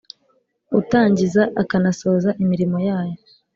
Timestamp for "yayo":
2.87-3.17